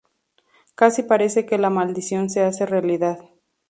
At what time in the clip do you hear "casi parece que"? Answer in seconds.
0.73-1.59